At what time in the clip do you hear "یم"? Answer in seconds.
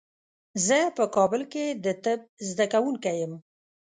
3.21-3.33